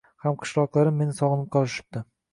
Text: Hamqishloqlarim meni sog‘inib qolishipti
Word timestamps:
Hamqishloqlarim 0.27 0.97
meni 1.03 1.13
sog‘inib 1.19 1.47
qolishipti 1.57 2.07